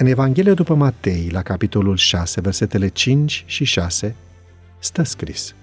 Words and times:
În 0.00 0.06
Evanghelia 0.06 0.54
după 0.54 0.74
Matei, 0.74 1.28
la 1.32 1.42
capitolul 1.42 1.96
6, 1.96 2.40
versetele 2.40 2.88
5 2.88 3.44
și 3.46 3.64
6, 3.64 4.14
stă 4.78 5.02
scris 5.02 5.54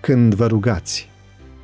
Când 0.00 0.34
vă 0.34 0.46
rugați, 0.46 1.08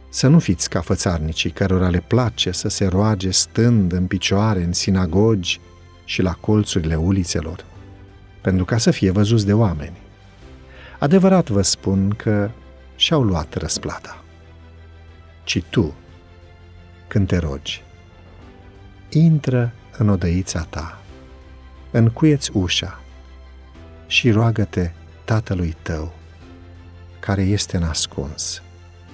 să 0.08 0.28
nu 0.28 0.38
fiți 0.38 0.70
ca 0.70 0.80
fățarnicii 0.80 1.50
cărora 1.50 1.88
le 1.88 2.04
place 2.06 2.50
să 2.50 2.68
se 2.68 2.86
roage 2.86 3.30
stând 3.30 3.92
în 3.92 4.06
picioare 4.06 4.62
în 4.62 4.72
sinagogi 4.72 5.60
și 6.04 6.22
la 6.22 6.32
colțurile 6.32 6.94
ulițelor, 6.94 7.64
pentru 8.40 8.64
ca 8.64 8.78
să 8.78 8.90
fie 8.90 9.10
văzuți 9.10 9.46
de 9.46 9.52
oameni. 9.52 9.96
Adevărat 10.98 11.48
vă 11.48 11.62
spun 11.62 12.10
că 12.10 12.50
și-au 12.96 13.22
luat 13.22 13.54
răsplata. 13.54 14.24
Ci 15.44 15.62
tu, 15.70 15.94
când 17.06 17.26
te 17.26 17.36
rogi, 17.36 17.82
intră 19.10 19.72
în 19.98 20.08
odăița 20.08 20.66
ta, 20.70 21.00
încuieți 21.90 22.50
ușa 22.52 23.00
și 24.06 24.30
roagă-te 24.30 24.90
tatălui 25.24 25.76
tău, 25.82 26.14
care 27.18 27.42
este 27.42 27.76
în 27.76 27.82
ascuns, 27.82 28.62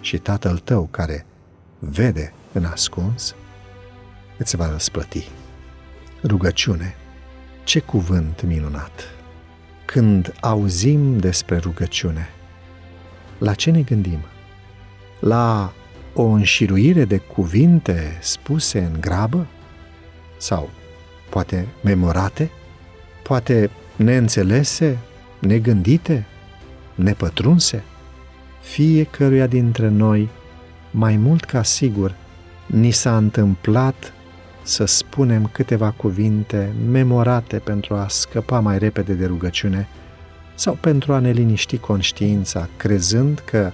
și 0.01 0.19
tatăl 0.19 0.59
tău 0.59 0.89
care 0.91 1.27
vede 1.79 2.33
în 2.53 2.65
ascuns, 2.65 3.35
îți 4.37 4.57
va 4.57 4.71
răsplăti. 4.71 5.29
Rugăciune. 6.25 6.95
Ce 7.65 7.81
cuvânt 7.81 8.43
minunat! 8.43 9.01
Când 9.85 10.35
auzim 10.41 11.19
despre 11.19 11.57
rugăciune, 11.57 12.29
la 13.39 13.55
ce 13.55 13.71
ne 13.71 13.83
gândim? 13.83 14.19
La 15.21 15.73
o 16.15 16.23
înșiruire 16.23 17.05
de 17.05 17.19
cuvinte 17.19 18.19
spuse 18.21 18.79
în 18.79 19.01
grabă? 19.01 19.47
Sau 20.37 20.71
poate 21.31 21.67
memorate? 21.83 22.51
Poate 23.23 23.71
neînțelese, 23.97 24.99
negândite, 25.39 26.27
nepătrunse? 26.95 27.83
Fiecăruia 28.63 29.47
dintre 29.47 29.89
noi, 29.89 30.29
mai 30.91 31.17
mult 31.17 31.45
ca 31.45 31.63
sigur, 31.63 32.15
ni 32.67 32.91
s-a 32.91 33.17
întâmplat 33.17 34.13
să 34.63 34.85
spunem 34.85 35.49
câteva 35.53 35.91
cuvinte 35.91 36.73
memorate 36.91 37.59
pentru 37.59 37.95
a 37.95 38.07
scăpa 38.09 38.61
mai 38.61 38.79
repede 38.79 39.13
de 39.13 39.27
rugăciune 39.27 39.89
sau 40.55 40.75
pentru 40.75 41.13
a 41.13 41.19
ne 41.19 41.31
liniști 41.31 41.79
conștiința, 41.79 42.69
crezând 42.77 43.39
că 43.39 43.73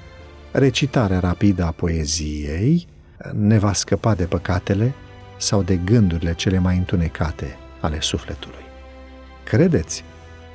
recitarea 0.52 1.18
rapidă 1.18 1.64
a 1.64 1.70
poeziei 1.70 2.86
ne 3.32 3.58
va 3.58 3.72
scăpa 3.72 4.14
de 4.14 4.24
păcatele 4.24 4.94
sau 5.36 5.62
de 5.62 5.76
gândurile 5.76 6.34
cele 6.34 6.58
mai 6.58 6.76
întunecate 6.76 7.56
ale 7.80 8.00
sufletului. 8.00 8.67
Credeți 9.48 10.04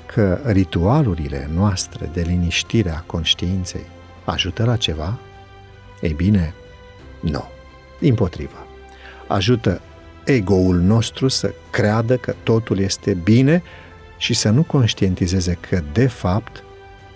că 0.05 0.39
ritualurile 0.45 1.49
noastre 1.53 2.09
de 2.13 2.21
liniștire 2.21 2.89
a 2.89 2.99
conștiinței 2.99 3.85
ajută 4.23 4.63
la 4.63 4.75
ceva? 4.75 5.19
Ei 6.01 6.13
bine, 6.13 6.53
nu. 7.21 7.43
Împotriva. 7.99 8.65
Ajută 9.27 9.81
ego-ul 10.25 10.75
nostru 10.75 11.27
să 11.27 11.53
creadă 11.69 12.17
că 12.17 12.35
totul 12.43 12.79
este 12.79 13.13
bine 13.13 13.63
și 14.17 14.33
să 14.33 14.49
nu 14.49 14.63
conștientizeze 14.63 15.57
că, 15.69 15.81
de 15.93 16.07
fapt, 16.07 16.63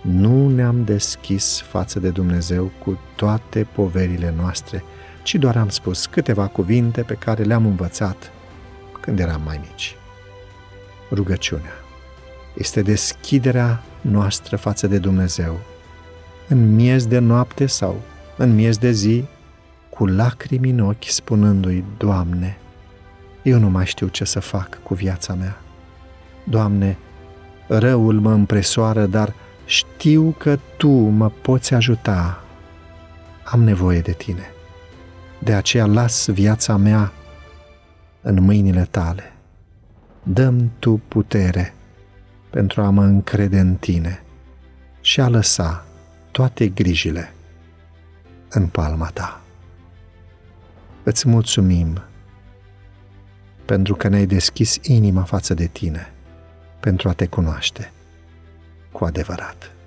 nu 0.00 0.48
ne-am 0.48 0.84
deschis 0.84 1.60
față 1.60 2.00
de 2.00 2.10
Dumnezeu 2.10 2.70
cu 2.78 2.98
toate 3.16 3.66
poverile 3.72 4.34
noastre, 4.36 4.84
ci 5.22 5.34
doar 5.34 5.56
am 5.56 5.68
spus 5.68 6.06
câteva 6.06 6.46
cuvinte 6.46 7.02
pe 7.02 7.14
care 7.14 7.42
le-am 7.42 7.66
învățat 7.66 8.32
când 9.00 9.18
eram 9.18 9.42
mai 9.44 9.60
mici. 9.70 9.97
Rugăciunea 11.10 11.72
este 12.54 12.82
deschiderea 12.82 13.82
noastră 14.00 14.56
față 14.56 14.86
de 14.86 14.98
Dumnezeu, 14.98 15.60
în 16.48 16.74
miez 16.74 17.06
de 17.06 17.18
noapte 17.18 17.66
sau 17.66 18.00
în 18.36 18.54
miez 18.54 18.78
de 18.78 18.90
zi, 18.90 19.24
cu 19.90 20.06
lacrimi 20.06 20.70
în 20.70 20.80
ochi, 20.80 21.04
spunându-i, 21.04 21.84
Doamne, 21.96 22.58
eu 23.42 23.58
nu 23.58 23.70
mai 23.70 23.86
știu 23.86 24.06
ce 24.06 24.24
să 24.24 24.40
fac 24.40 24.82
cu 24.82 24.94
viața 24.94 25.34
mea. 25.34 25.60
Doamne, 26.44 26.98
răul 27.66 28.20
mă 28.20 28.32
împresoară, 28.32 29.06
dar 29.06 29.34
știu 29.64 30.34
că 30.38 30.58
Tu 30.76 30.88
mă 30.88 31.30
poți 31.30 31.74
ajuta. 31.74 32.44
Am 33.44 33.62
nevoie 33.62 34.00
de 34.00 34.12
Tine. 34.12 34.50
De 35.38 35.54
aceea 35.54 35.86
las 35.86 36.28
viața 36.28 36.76
mea 36.76 37.12
în 38.20 38.42
mâinile 38.42 38.88
Tale. 38.90 39.32
Dăm 40.30 40.70
Tu 40.78 41.00
putere 41.08 41.74
pentru 42.50 42.82
a 42.82 42.90
mă 42.90 43.04
încrede 43.04 43.58
în 43.58 43.74
Tine 43.74 44.22
și 45.00 45.20
a 45.20 45.28
lăsa 45.28 45.86
toate 46.30 46.68
grijile 46.68 47.32
în 48.48 48.66
palma 48.66 49.10
Ta. 49.10 49.40
Îți 51.02 51.28
mulțumim 51.28 52.02
pentru 53.64 53.94
că 53.94 54.08
ne-ai 54.08 54.26
deschis 54.26 54.78
inima 54.82 55.22
față 55.22 55.54
de 55.54 55.66
Tine, 55.66 56.12
pentru 56.80 57.08
a 57.08 57.12
Te 57.12 57.26
cunoaște 57.26 57.92
cu 58.92 59.04
adevărat. 59.04 59.77